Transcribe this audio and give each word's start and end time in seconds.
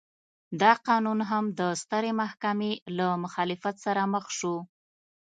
دا 0.61 0.71
قانون 0.87 1.19
هم 1.29 1.45
د 1.59 1.61
سترې 1.81 2.11
محکمې 2.21 2.71
له 2.97 3.07
مخالفت 3.23 3.75
سره 3.85 4.01
مخ 4.13 4.25
شو. 4.37 4.55